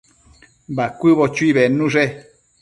[0.75, 2.03] Bacuëbo chuinu bednushe